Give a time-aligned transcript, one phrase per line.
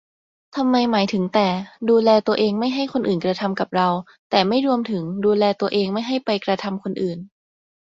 [0.55, 1.47] ทำไมหมายถึงแต่
[1.89, 3.89] ดูแลตัวเองไม่ให้คนอื่นกระทำกับเรา
[4.29, 7.19] แต่ไม่รวมถึง ดูแลตัวเองไม่ให้ไปกระทำคนอื่น?